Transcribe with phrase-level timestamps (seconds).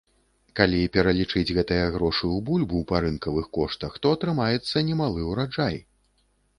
[0.59, 5.83] Калі пералічыць гэтыя грошы ў бульбу па рынкавых коштах, то атрымаецца немалы ўраджай.